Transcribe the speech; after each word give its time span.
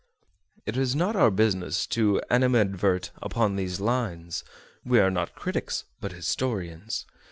It 0.65 0.77
is 0.77 0.95
not 0.95 1.15
our 1.15 1.29
business 1.29 1.85
to 1.85 2.19
animadvert 2.31 3.11
upon 3.21 3.55
these 3.55 3.79
lines; 3.79 4.43
we 4.83 4.99
are 4.99 5.11
not 5.11 5.35
critics, 5.35 5.85
but 5.99 6.11
historians. 6.11 7.05